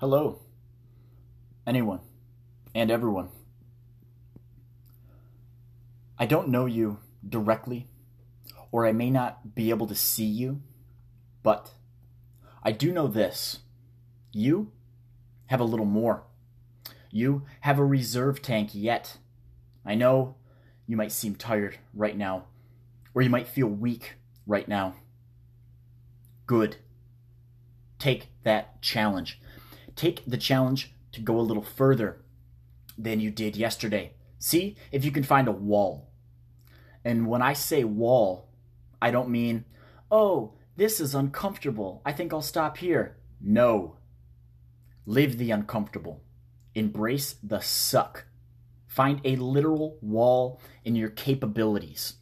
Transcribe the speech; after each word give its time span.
Hello, 0.00 0.38
anyone 1.66 2.00
and 2.74 2.90
everyone. 2.90 3.28
I 6.18 6.24
don't 6.24 6.48
know 6.48 6.64
you 6.64 7.00
directly, 7.28 7.86
or 8.72 8.86
I 8.86 8.92
may 8.92 9.10
not 9.10 9.54
be 9.54 9.68
able 9.68 9.86
to 9.88 9.94
see 9.94 10.24
you, 10.24 10.62
but 11.42 11.74
I 12.62 12.72
do 12.72 12.92
know 12.92 13.08
this. 13.08 13.58
You 14.32 14.72
have 15.48 15.60
a 15.60 15.64
little 15.64 15.84
more. 15.84 16.22
You 17.10 17.42
have 17.60 17.78
a 17.78 17.84
reserve 17.84 18.40
tank 18.40 18.70
yet. 18.72 19.18
I 19.84 19.96
know 19.96 20.36
you 20.86 20.96
might 20.96 21.12
seem 21.12 21.34
tired 21.34 21.76
right 21.92 22.16
now, 22.16 22.46
or 23.12 23.20
you 23.20 23.28
might 23.28 23.48
feel 23.48 23.66
weak 23.66 24.14
right 24.46 24.66
now. 24.66 24.94
Good. 26.46 26.76
Take 27.98 28.28
that 28.44 28.80
challenge. 28.80 29.38
Take 30.00 30.24
the 30.26 30.38
challenge 30.38 30.94
to 31.12 31.20
go 31.20 31.38
a 31.38 31.42
little 31.42 31.62
further 31.62 32.22
than 32.96 33.20
you 33.20 33.30
did 33.30 33.54
yesterday. 33.54 34.14
See 34.38 34.78
if 34.90 35.04
you 35.04 35.10
can 35.10 35.24
find 35.24 35.46
a 35.46 35.52
wall. 35.52 36.08
And 37.04 37.26
when 37.26 37.42
I 37.42 37.52
say 37.52 37.84
wall, 37.84 38.48
I 39.02 39.10
don't 39.10 39.28
mean, 39.28 39.66
oh, 40.10 40.54
this 40.74 41.00
is 41.00 41.14
uncomfortable. 41.14 42.00
I 42.02 42.12
think 42.12 42.32
I'll 42.32 42.40
stop 42.40 42.78
here. 42.78 43.18
No. 43.42 43.98
Live 45.04 45.36
the 45.36 45.50
uncomfortable. 45.50 46.22
Embrace 46.74 47.34
the 47.42 47.60
suck. 47.60 48.24
Find 48.86 49.20
a 49.22 49.36
literal 49.36 49.98
wall 50.00 50.62
in 50.82 50.96
your 50.96 51.10
capabilities. 51.10 52.14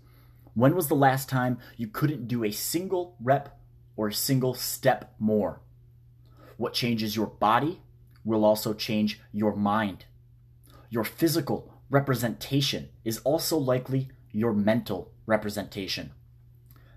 When 0.54 0.74
was 0.74 0.88
the 0.88 0.96
last 0.96 1.28
time 1.28 1.60
you 1.76 1.86
couldn't 1.86 2.26
do 2.26 2.42
a 2.42 2.50
single 2.50 3.14
rep 3.22 3.56
or 3.96 4.08
a 4.08 4.12
single 4.12 4.54
step 4.54 5.14
more? 5.20 5.60
What 6.58 6.74
changes 6.74 7.16
your 7.16 7.28
body 7.28 7.80
will 8.24 8.44
also 8.44 8.74
change 8.74 9.20
your 9.32 9.54
mind. 9.56 10.04
Your 10.90 11.04
physical 11.04 11.72
representation 11.88 12.90
is 13.04 13.18
also 13.18 13.56
likely 13.56 14.08
your 14.32 14.52
mental 14.52 15.12
representation. 15.24 16.10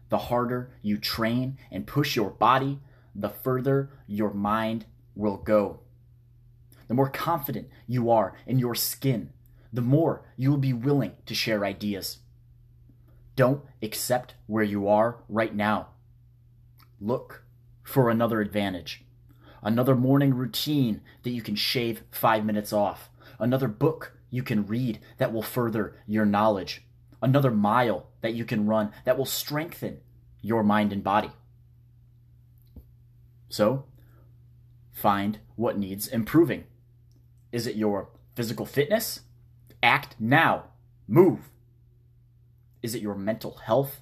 The 0.09 0.17
harder 0.17 0.71
you 0.81 0.97
train 0.97 1.57
and 1.71 1.87
push 1.87 2.15
your 2.15 2.31
body, 2.31 2.79
the 3.15 3.29
further 3.29 3.91
your 4.07 4.33
mind 4.33 4.85
will 5.15 5.37
go. 5.37 5.81
The 6.87 6.95
more 6.95 7.09
confident 7.09 7.69
you 7.87 8.09
are 8.09 8.33
in 8.47 8.57
your 8.57 8.75
skin, 8.75 9.29
the 9.71 9.81
more 9.81 10.25
you 10.35 10.49
will 10.49 10.57
be 10.57 10.73
willing 10.73 11.13
to 11.27 11.35
share 11.35 11.63
ideas. 11.63 12.17
Don't 13.35 13.61
accept 13.81 14.33
where 14.47 14.63
you 14.63 14.87
are 14.87 15.23
right 15.29 15.55
now. 15.55 15.89
Look 16.99 17.43
for 17.83 18.09
another 18.09 18.41
advantage, 18.41 19.05
another 19.61 19.95
morning 19.95 20.33
routine 20.33 21.01
that 21.23 21.31
you 21.31 21.41
can 21.41 21.55
shave 21.55 22.03
five 22.11 22.45
minutes 22.45 22.73
off, 22.73 23.09
another 23.39 23.67
book 23.67 24.17
you 24.29 24.43
can 24.43 24.65
read 24.65 24.99
that 25.17 25.33
will 25.33 25.41
further 25.41 25.95
your 26.07 26.25
knowledge, 26.25 26.83
another 27.21 27.51
mile 27.51 28.07
that 28.21 28.33
you 28.33 28.45
can 28.45 28.65
run 28.65 28.91
that 29.05 29.17
will 29.17 29.25
strengthen 29.25 29.99
your 30.41 30.63
mind 30.63 30.91
and 30.91 31.03
body. 31.03 31.31
So, 33.49 33.85
find 34.91 35.39
what 35.55 35.77
needs 35.77 36.07
improving. 36.07 36.63
Is 37.51 37.67
it 37.67 37.75
your 37.75 38.09
physical 38.35 38.65
fitness? 38.65 39.21
Act 39.83 40.15
now. 40.19 40.65
Move. 41.07 41.49
Is 42.81 42.95
it 42.95 43.01
your 43.01 43.15
mental 43.15 43.57
health? 43.65 44.01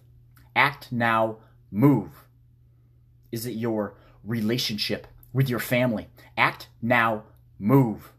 Act 0.56 0.92
now. 0.92 1.38
Move. 1.72 2.26
Is 3.32 3.46
it 3.46 3.54
your 3.56 3.96
relationship 4.24 5.08
with 5.34 5.50
your 5.50 5.60
family? 5.60 6.08
Act 6.38 6.70
now. 6.82 7.24
Move. 7.58 8.14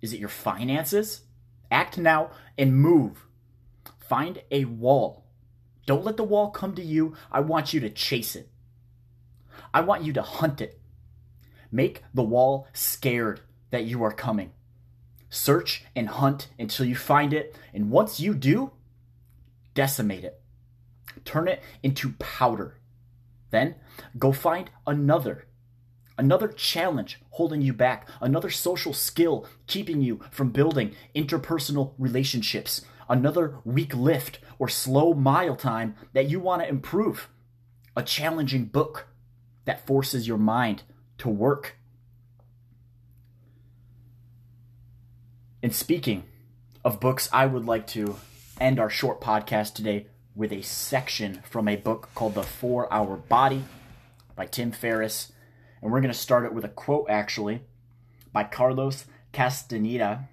Is 0.00 0.12
it 0.12 0.20
your 0.20 0.28
finances? 0.28 1.22
Act 1.70 1.98
now 1.98 2.30
and 2.58 2.76
move. 2.76 3.26
Find 3.98 4.42
a 4.50 4.64
wall. 4.64 5.24
Don't 5.86 6.04
let 6.04 6.16
the 6.16 6.24
wall 6.24 6.50
come 6.50 6.74
to 6.74 6.82
you. 6.82 7.14
I 7.30 7.40
want 7.40 7.72
you 7.72 7.80
to 7.80 7.90
chase 7.90 8.36
it. 8.36 8.48
I 9.74 9.80
want 9.80 10.02
you 10.02 10.12
to 10.14 10.22
hunt 10.22 10.60
it. 10.60 10.80
Make 11.70 12.02
the 12.12 12.22
wall 12.22 12.68
scared 12.72 13.40
that 13.70 13.84
you 13.84 14.02
are 14.02 14.12
coming. 14.12 14.52
Search 15.30 15.84
and 15.96 16.08
hunt 16.08 16.48
until 16.58 16.84
you 16.84 16.94
find 16.94 17.32
it, 17.32 17.56
and 17.72 17.90
once 17.90 18.20
you 18.20 18.34
do, 18.34 18.72
decimate 19.72 20.24
it. 20.24 20.42
Turn 21.24 21.48
it 21.48 21.62
into 21.82 22.12
powder. 22.18 22.78
Then 23.50 23.76
go 24.18 24.32
find 24.32 24.70
another. 24.86 25.46
Another 26.18 26.48
challenge 26.48 27.20
holding 27.30 27.62
you 27.62 27.72
back, 27.72 28.08
another 28.20 28.50
social 28.50 28.92
skill 28.92 29.46
keeping 29.66 30.02
you 30.02 30.20
from 30.30 30.50
building 30.50 30.94
interpersonal 31.14 31.94
relationships, 31.98 32.82
another 33.08 33.58
weak 33.64 33.94
lift 33.94 34.38
or 34.58 34.68
slow 34.68 35.14
mile 35.14 35.56
time 35.56 35.94
that 36.12 36.28
you 36.28 36.38
want 36.38 36.62
to 36.62 36.68
improve, 36.68 37.28
a 37.96 38.02
challenging 38.02 38.66
book 38.66 39.08
that 39.64 39.86
forces 39.86 40.26
your 40.28 40.38
mind 40.38 40.82
to 41.18 41.28
work. 41.28 41.76
And 45.62 45.74
speaking 45.74 46.24
of 46.84 47.00
books, 47.00 47.28
I 47.32 47.46
would 47.46 47.64
like 47.64 47.86
to 47.88 48.16
end 48.60 48.78
our 48.80 48.90
short 48.90 49.20
podcast 49.20 49.74
today 49.74 50.06
with 50.34 50.52
a 50.52 50.62
section 50.62 51.42
from 51.48 51.68
a 51.68 51.76
book 51.76 52.08
called 52.14 52.34
The 52.34 52.42
Four 52.42 52.92
Hour 52.92 53.16
Body 53.16 53.64
by 54.34 54.46
Tim 54.46 54.72
Ferriss. 54.72 55.32
And 55.82 55.90
we're 55.90 56.00
going 56.00 56.12
to 56.12 56.18
start 56.18 56.44
it 56.44 56.54
with 56.54 56.64
a 56.64 56.68
quote, 56.68 57.06
actually, 57.10 57.62
by 58.32 58.44
Carlos 58.44 59.04
Castaneda. 59.32 60.28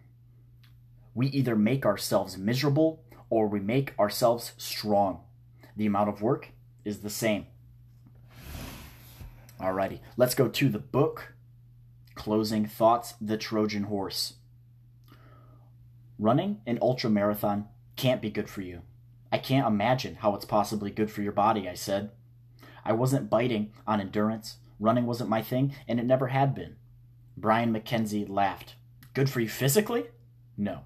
We 1.15 1.27
either 1.27 1.55
make 1.55 1.85
ourselves 1.85 2.37
miserable 2.37 3.03
or 3.29 3.47
we 3.47 3.59
make 3.59 3.97
ourselves 3.97 4.53
strong. 4.57 5.21
The 5.75 5.87
amount 5.87 6.09
of 6.09 6.21
work 6.21 6.49
is 6.85 6.99
the 6.99 7.09
same. 7.09 7.47
Alrighty, 9.59 9.99
let's 10.15 10.35
go 10.35 10.47
to 10.47 10.69
the 10.69 10.79
book. 10.79 11.33
Closing 12.15 12.65
thoughts 12.65 13.15
The 13.19 13.37
Trojan 13.37 13.83
Horse. 13.83 14.35
Running 16.17 16.61
an 16.65 16.79
ultra 16.81 17.09
marathon 17.09 17.67
can't 17.95 18.21
be 18.21 18.29
good 18.29 18.49
for 18.49 18.61
you. 18.61 18.81
I 19.31 19.37
can't 19.37 19.67
imagine 19.67 20.15
how 20.15 20.35
it's 20.35 20.45
possibly 20.45 20.91
good 20.91 21.11
for 21.11 21.21
your 21.21 21.31
body, 21.31 21.67
I 21.69 21.75
said. 21.75 22.11
I 22.83 22.93
wasn't 22.93 23.29
biting 23.29 23.71
on 23.87 24.01
endurance. 24.01 24.57
Running 24.79 25.05
wasn't 25.05 25.29
my 25.29 25.41
thing, 25.41 25.73
and 25.87 25.99
it 25.99 26.05
never 26.05 26.27
had 26.27 26.55
been. 26.55 26.77
Brian 27.35 27.73
MacKenzie 27.73 28.27
laughed. 28.27 28.75
Good 29.13 29.29
for 29.29 29.39
you 29.39 29.49
physically? 29.49 30.07
No, 30.57 30.81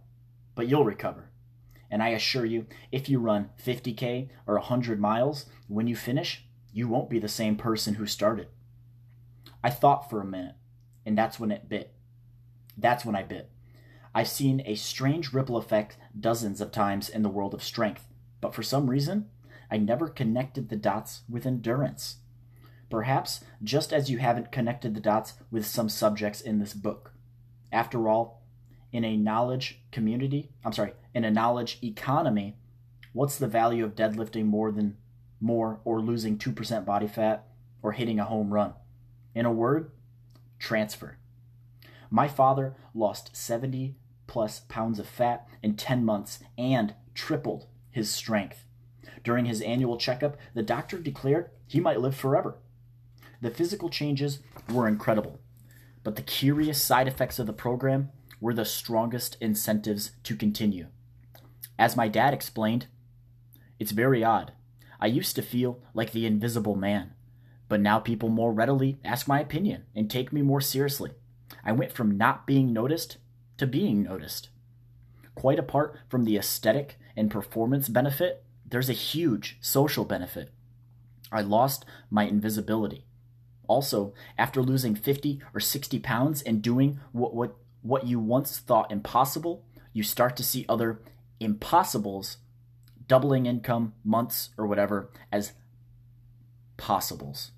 but 0.56 0.68
you'll 0.68 0.86
recover. 0.86 1.30
And 1.92 2.02
I 2.02 2.10
assure 2.10 2.46
you, 2.46 2.66
if 2.92 3.08
you 3.08 3.20
run 3.20 3.50
50K 3.64 4.30
or 4.48 4.56
100 4.56 5.00
miles, 5.00 5.46
when 5.68 5.88
you 5.88 5.96
finish, 5.96 6.46
you 6.72 6.88
won't 6.88 7.10
be 7.10 7.20
the 7.20 7.28
same 7.28 7.56
person 7.56 7.96
who 7.96 8.08
started. 8.08 8.48
I 9.64 9.70
thought 9.70 10.10
for 10.10 10.20
a 10.20 10.26
minute, 10.26 10.56
and 11.06 11.18
that's 11.18 11.40
when 11.40 11.52
it 11.52 11.70
bit. 11.70 11.94
That's 12.78 13.06
when 13.06 13.16
I 13.16 13.24
bit. 13.24 13.52
I've 14.16 14.28
seen 14.28 14.62
a 14.66 14.76
strange 14.76 15.34
ripple 15.34 15.58
effect 15.58 15.98
dozens 16.20 16.62
of 16.62 16.72
times 16.72 17.10
in 17.10 17.22
the 17.22 17.30
world 17.30 17.54
of 17.54 17.64
strength, 17.64 18.08
but 18.42 18.54
for 18.54 18.64
some 18.64 18.90
reason, 18.90 19.30
I 19.70 19.78
never 19.78 20.08
connected 20.08 20.70
the 20.70 20.76
dots 20.76 21.22
with 21.30 21.46
endurance. 21.46 22.18
Perhaps 22.94 23.44
just 23.64 23.92
as 23.92 24.12
you 24.12 24.20
haven't 24.20 24.52
connected 24.52 24.94
the 24.94 25.02
dots 25.02 25.34
with 25.50 25.66
some 25.66 25.90
subjects 25.90 26.40
in 26.40 26.60
this 26.60 26.76
book. 26.76 27.12
After 27.72 28.08
all, 28.08 28.44
in 28.92 29.04
a 29.04 29.18
knowledge 29.18 29.82
community, 29.92 30.52
I'm 30.64 30.74
sorry, 30.74 30.94
in 31.12 31.24
a 31.24 31.32
knowledge 31.32 31.80
economy, 31.82 32.56
what's 33.12 33.36
the 33.36 33.48
value 33.48 33.84
of 33.84 33.96
deadlifting 33.96 34.46
more 34.46 34.72
than 34.72 34.98
more 35.42 35.82
or 35.84 36.02
losing 36.02 36.38
2% 36.38 36.86
body 36.86 37.08
fat 37.08 37.48
or 37.82 37.94
hitting 37.94 38.20
a 38.20 38.26
home 38.26 38.54
run? 38.54 38.74
In 39.34 39.48
a 39.48 39.52
word, 39.52 39.90
transfer. 40.60 41.18
My 42.12 42.28
father 42.28 42.76
lost 42.94 43.36
70 43.36 43.96
plus 44.28 44.60
pounds 44.70 45.00
of 45.00 45.08
fat 45.08 45.48
in 45.64 45.78
10 45.78 46.06
months 46.06 46.44
and 46.60 46.94
tripled 47.16 47.66
his 47.90 48.12
strength. 48.12 48.66
During 49.24 49.46
his 49.46 49.62
annual 49.62 49.98
checkup, 49.98 50.38
the 50.54 50.62
doctor 50.62 51.00
declared 51.00 51.50
he 51.66 51.80
might 51.80 52.00
live 52.00 52.16
forever. 52.16 52.60
The 53.44 53.52
physical 53.52 53.90
changes 53.90 54.40
were 54.72 54.88
incredible, 54.88 55.38
but 56.02 56.16
the 56.16 56.22
curious 56.22 56.82
side 56.82 57.10
effects 57.10 57.40
of 57.40 57.46
the 57.46 57.52
program 57.52 58.10
were 58.40 58.54
the 58.54 58.64
strongest 58.64 59.36
incentives 59.42 60.12
to 60.24 60.38
continue. 60.38 60.88
As 61.78 61.98
my 61.98 62.08
dad 62.08 62.34
explained, 62.34 62.88
it's 63.80 63.92
very 63.92 64.24
odd. 64.24 64.54
I 64.98 65.08
used 65.08 65.36
to 65.36 65.42
feel 65.42 65.82
like 65.94 66.14
the 66.14 66.26
invisible 66.26 66.78
man, 66.78 67.16
but 67.68 67.82
now 67.82 68.00
people 68.00 68.30
more 68.30 68.54
readily 68.54 68.98
ask 69.04 69.28
my 69.28 69.42
opinion 69.42 69.88
and 69.94 70.10
take 70.10 70.32
me 70.32 70.42
more 70.42 70.62
seriously. 70.62 71.12
I 71.66 71.74
went 71.74 71.92
from 71.92 72.18
not 72.18 72.48
being 72.48 72.72
noticed 72.72 73.18
to 73.58 73.68
being 73.68 74.04
noticed. 74.04 74.52
Quite 75.36 75.60
apart 75.60 76.00
from 76.08 76.24
the 76.24 76.38
aesthetic 76.38 76.98
and 77.18 77.30
performance 77.30 77.90
benefit, 77.90 78.46
there's 78.66 78.90
a 78.90 78.94
huge 78.94 79.58
social 79.60 80.06
benefit. 80.06 80.54
I 81.30 81.42
lost 81.42 81.84
my 82.10 82.24
invisibility. 82.24 83.06
Also, 83.68 84.14
after 84.38 84.62
losing 84.62 84.96
50 84.96 85.40
or 85.54 85.60
60 85.60 86.00
pounds 86.00 86.42
and 86.42 86.62
doing 86.62 87.00
what, 87.12 87.34
what, 87.34 87.56
what 87.82 88.08
you 88.08 88.20
once 88.20 88.60
thought 88.60 88.92
impossible, 88.92 89.64
you 89.94 90.04
start 90.04 90.36
to 90.38 90.44
see 90.44 90.66
other 90.68 91.02
impossibles, 91.40 92.38
doubling 93.08 93.46
income, 93.46 93.94
months, 94.04 94.50
or 94.58 94.68
whatever, 94.68 95.10
as 95.32 95.54
possibles. 96.78 97.52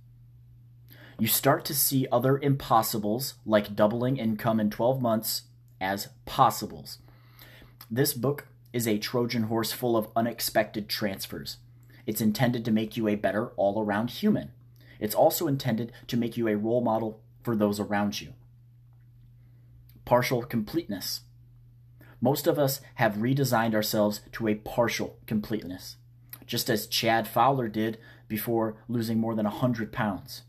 You 1.17 1.27
start 1.27 1.63
to 1.65 1.73
see 1.73 2.07
other 2.11 2.37
impossibles, 2.37 3.35
like 3.45 3.75
doubling 3.75 4.17
income 4.17 4.59
in 4.59 4.69
12 4.69 5.01
months, 5.01 5.43
as 5.79 6.09
possibles. 6.25 6.99
This 7.89 8.13
book 8.13 8.47
is 8.73 8.87
a 8.87 8.97
Trojan 8.97 9.43
horse 9.43 9.71
full 9.71 9.95
of 9.95 10.09
unexpected 10.15 10.89
transfers. 10.89 11.57
It's 12.05 12.21
intended 12.21 12.65
to 12.65 12.71
make 12.71 12.97
you 12.97 13.07
a 13.07 13.15
better 13.15 13.47
all 13.55 13.81
around 13.81 14.09
human. 14.09 14.51
It's 14.99 15.15
also 15.15 15.47
intended 15.47 15.91
to 16.07 16.17
make 16.17 16.37
you 16.37 16.47
a 16.47 16.57
role 16.57 16.81
model 16.81 17.21
for 17.43 17.55
those 17.55 17.79
around 17.79 18.21
you. 18.21 18.33
Partial 20.05 20.43
completeness. 20.43 21.21
Most 22.21 22.47
of 22.47 22.57
us 22.57 22.81
have 22.95 23.15
redesigned 23.15 23.75
ourselves 23.75 24.21
to 24.33 24.47
a 24.47 24.55
partial 24.55 25.17
completeness, 25.27 25.97
just 26.45 26.69
as 26.69 26.87
Chad 26.87 27.27
Fowler 27.27 27.67
did 27.67 27.97
before 28.27 28.77
losing 28.87 29.19
more 29.19 29.35
than 29.35 29.45
100 29.45 29.91
pounds. 29.91 30.43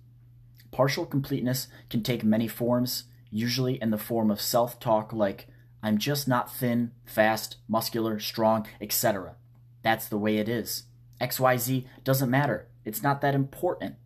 Partial 0.71 1.07
completeness 1.07 1.69
can 1.91 2.03
take 2.03 2.25
many 2.25 2.49
forms, 2.49 3.05
usually 3.31 3.81
in 3.83 3.91
the 3.91 3.99
form 3.99 4.31
of 4.31 4.41
self 4.41 4.79
talk 4.79 5.13
like, 5.13 5.49
I'm 5.83 5.99
just 5.99 6.27
not 6.27 6.55
thin, 6.55 6.93
fast, 7.05 7.57
muscular, 7.69 8.19
strong, 8.19 8.67
etc. 8.81 9.37
That's 9.83 10.09
the 10.09 10.19
way 10.19 10.39
it 10.39 10.49
is. 10.49 10.85
XYZ 11.21 11.87
doesn't 12.05 12.31
matter. 12.31 12.67
It's 12.85 13.03
not 13.03 13.21
that 13.21 13.35
important. 13.35 13.97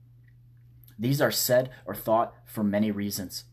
These 1.00 1.22
are 1.22 1.30
said 1.30 1.70
or 1.86 1.94
thought 1.94 2.34
for 2.44 2.62
many 2.62 2.90
reasons. 2.90 3.44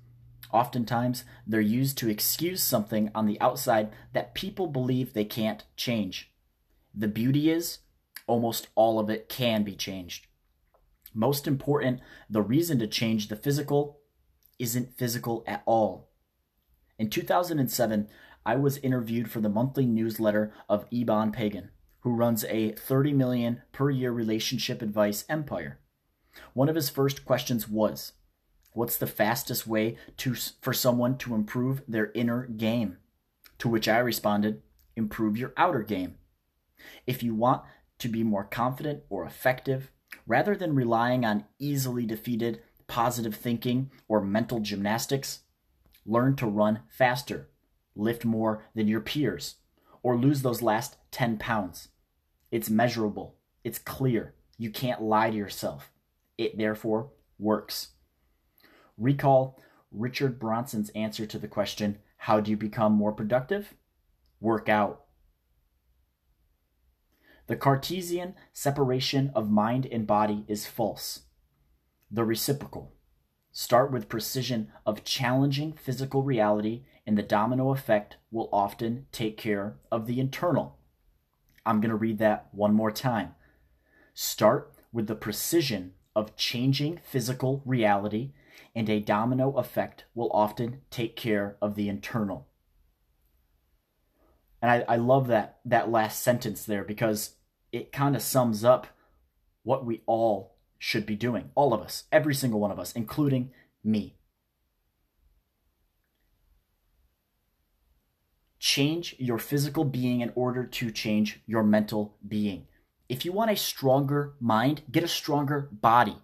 Oftentimes, 0.52 1.24
they're 1.46 1.62
used 1.62 1.98
to 2.00 2.10
excuse 2.10 2.62
something 2.62 3.10
on 3.16 3.26
the 3.26 3.40
outside 3.40 3.90
that 4.12 4.36
people 4.36 4.68
believe 4.68 5.14
they 5.14 5.24
can't 5.24 5.64
change. 5.78 6.30
The 6.94 7.08
beauty 7.08 7.50
is, 7.50 7.80
almost 8.28 8.68
all 8.76 9.00
of 9.00 9.10
it 9.10 9.30
can 9.30 9.64
be 9.64 9.76
changed. 9.76 10.28
Most 11.14 11.48
important, 11.48 12.02
the 12.30 12.42
reason 12.42 12.80
to 12.80 12.88
change 12.88 13.30
the 13.30 13.36
physical 13.38 14.02
isn't 14.60 14.98
physical 14.98 15.46
at 15.48 15.64
all. 15.66 16.10
In 17.00 17.10
2007, 17.10 18.10
I 18.46 18.56
was 18.58 18.78
interviewed 18.80 19.32
for 19.32 19.40
the 19.40 19.50
monthly 19.50 19.86
newsletter 19.86 20.54
of 20.68 20.86
Eben 20.92 21.32
Pagan, 21.32 21.72
who 22.02 22.14
runs 22.14 22.44
a 22.46 22.74
30 22.74 23.14
million 23.14 23.62
per 23.72 23.90
year 23.90 24.12
relationship 24.12 24.82
advice 24.82 25.24
empire. 25.30 25.80
One 26.54 26.70
of 26.70 26.76
his 26.76 26.90
first 26.90 27.26
questions 27.26 27.68
was, 27.68 28.14
What's 28.74 28.98
the 28.98 29.08
fastest 29.08 29.66
way 29.66 29.98
to, 30.18 30.36
for 30.62 30.74
someone 30.74 31.18
to 31.20 31.34
improve 31.34 31.82
their 31.88 32.12
inner 32.14 32.46
game? 32.46 32.98
To 33.60 33.70
which 33.70 33.88
I 33.88 33.98
responded, 34.00 34.62
Improve 34.96 35.38
your 35.38 35.54
outer 35.58 35.82
game. 35.82 36.16
If 37.06 37.24
you 37.24 37.34
want 37.34 37.64
to 38.00 38.08
be 38.08 38.24
more 38.24 38.44
confident 38.44 39.04
or 39.10 39.26
effective, 39.26 39.92
rather 40.26 40.56
than 40.56 40.76
relying 40.76 41.26
on 41.26 41.46
easily 41.60 42.06
defeated 42.06 42.62
positive 42.88 43.36
thinking 43.36 43.92
or 44.08 44.22
mental 44.22 44.60
gymnastics, 44.60 45.40
learn 46.06 46.36
to 46.38 46.48
run 46.48 46.82
faster, 46.88 47.50
lift 47.96 48.26
more 48.26 48.64
than 48.76 48.88
your 48.88 49.02
peers, 49.02 49.56
or 50.02 50.18
lose 50.18 50.42
those 50.42 50.62
last 50.62 50.98
10 51.12 51.38
pounds. 51.38 51.90
It's 52.52 52.70
measurable, 52.70 53.36
it's 53.64 53.80
clear. 53.80 54.34
You 54.58 54.72
can't 54.72 55.02
lie 55.02 55.30
to 55.30 55.36
yourself. 55.38 55.92
It 56.38 56.58
therefore 56.58 57.12
works. 57.40 57.90
Recall 58.98 59.60
Richard 59.92 60.40
Branson's 60.40 60.90
answer 60.92 61.26
to 61.26 61.40
the 61.40 61.48
question 61.48 62.00
How 62.18 62.40
do 62.40 62.52
you 62.52 62.58
become 62.58 62.94
more 62.94 63.12
productive? 63.12 63.74
Work 64.40 64.70
out. 64.70 65.04
The 67.48 67.56
Cartesian 67.56 68.36
separation 68.52 69.32
of 69.34 69.50
mind 69.50 69.88
and 69.90 70.06
body 70.06 70.44
is 70.48 70.66
false. 70.66 71.22
The 72.12 72.26
reciprocal. 72.26 72.94
Start 73.52 73.92
with 73.92 74.10
precision 74.10 74.72
of 74.86 75.04
challenging 75.04 75.74
physical 75.74 76.22
reality, 76.22 76.84
and 77.08 77.18
the 77.18 77.24
domino 77.24 77.72
effect 77.72 78.18
will 78.30 78.50
often 78.52 79.08
take 79.12 79.38
care 79.38 79.78
of 79.92 80.06
the 80.06 80.20
internal. 80.20 80.78
I'm 81.66 81.82
going 81.82 81.90
to 81.90 81.96
read 81.96 82.20
that 82.20 82.50
one 82.52 82.74
more 82.74 82.92
time. 82.92 83.34
Start 84.14 84.74
with 84.92 85.08
the 85.08 85.16
precision 85.16 85.94
of 86.18 86.36
changing 86.36 87.00
physical 87.04 87.62
reality, 87.64 88.32
and 88.76 88.90
a 88.90 89.00
domino 89.00 89.52
effect 89.52 90.06
will 90.16 90.32
often 90.34 90.82
take 90.90 91.16
care 91.16 91.56
of 91.62 91.76
the 91.76 91.88
internal. 91.88 92.48
And 94.60 94.72
I, 94.72 94.94
I 94.94 94.96
love 94.96 95.28
that 95.28 95.60
that 95.64 95.92
last 95.92 96.24
sentence 96.24 96.66
there 96.66 96.84
because 96.84 97.36
it 97.72 97.92
kind 97.92 98.16
of 98.16 98.24
sums 98.24 98.64
up 98.64 98.88
what 99.62 99.86
we 99.86 100.02
all 100.08 100.56
should 100.80 101.06
be 101.06 101.16
doing. 101.16 101.52
All 101.54 101.72
of 101.72 101.82
us, 101.82 102.06
every 102.12 102.34
single 102.34 102.60
one 102.60 102.72
of 102.72 102.80
us, 102.80 102.94
including 102.94 103.52
me. 103.84 104.18
Change 108.58 109.16
your 109.20 109.38
physical 109.38 109.86
being 109.86 110.22
in 110.22 110.32
order 110.34 110.66
to 110.66 110.90
change 110.90 111.42
your 111.46 111.62
mental 111.62 112.18
being. 112.28 112.66
If 113.10 113.24
you 113.24 113.32
want 113.32 113.52
a 113.52 113.56
stronger 113.56 114.34
mind, 114.40 114.84
get 114.92 115.04
a 115.04 115.08
stronger 115.08 115.70
body. 115.72 116.18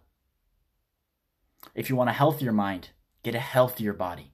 If 1.75 1.89
you 1.89 1.95
want 1.95 2.09
a 2.09 2.13
healthier 2.13 2.51
mind, 2.51 2.89
get 3.24 3.35
a 3.35 3.39
healthier 3.39 3.94
body. 3.94 4.33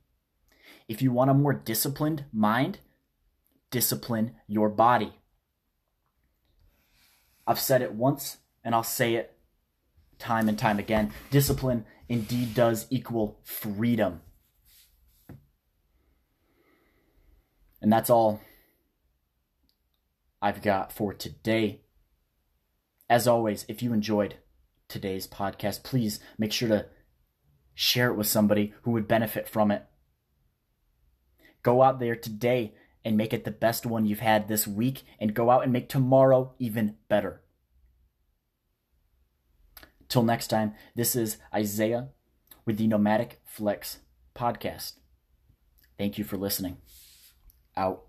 If 0.87 1.01
you 1.01 1.11
want 1.11 1.29
a 1.29 1.35
more 1.35 1.53
disciplined 1.53 2.25
mind, 2.33 2.79
discipline 3.69 4.35
your 4.47 4.69
body. 4.69 5.13
I've 7.45 7.59
said 7.59 7.81
it 7.81 7.93
once 7.93 8.37
and 8.63 8.73
I'll 8.73 8.83
say 8.83 9.15
it 9.15 9.37
time 10.17 10.49
and 10.49 10.57
time 10.57 10.79
again. 10.79 11.13
Discipline 11.29 11.85
indeed 12.07 12.55
does 12.55 12.87
equal 12.89 13.39
freedom. 13.43 14.21
And 17.81 17.93
that's 17.93 18.09
all 18.09 18.41
I've 20.41 20.61
got 20.61 20.91
for 20.91 21.13
today. 21.13 21.81
As 23.09 23.27
always, 23.27 23.65
if 23.67 23.81
you 23.81 23.91
enjoyed 23.91 24.35
today's 24.87 25.27
podcast, 25.27 25.83
please 25.83 26.19
make 26.37 26.53
sure 26.53 26.69
to 26.69 26.85
share 27.73 28.11
it 28.11 28.15
with 28.15 28.27
somebody 28.27 28.73
who 28.83 28.91
would 28.91 29.07
benefit 29.07 29.47
from 29.47 29.71
it. 29.71 29.85
Go 31.63 31.81
out 31.81 31.99
there 31.99 32.15
today 32.15 32.75
and 33.03 33.17
make 33.17 33.33
it 33.33 33.45
the 33.45 33.51
best 33.51 33.85
one 33.85 34.05
you've 34.05 34.19
had 34.19 34.47
this 34.47 34.67
week, 34.67 35.03
and 35.19 35.33
go 35.33 35.49
out 35.49 35.63
and 35.63 35.71
make 35.71 35.87
tomorrow 35.87 36.53
even 36.59 36.97
better. 37.07 37.41
Till 40.09 40.23
next 40.23 40.47
time, 40.47 40.73
this 40.95 41.15
is 41.15 41.37
Isaiah 41.53 42.09
with 42.65 42.77
the 42.77 42.87
Nomadic 42.87 43.39
Flex 43.45 43.99
podcast. 44.35 44.93
Thank 45.97 46.17
you 46.17 46.25
for 46.25 46.35
listening. 46.35 46.77
Out. 47.77 48.08